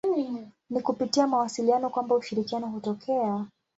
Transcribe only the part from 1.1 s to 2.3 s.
mawasiliano kwamba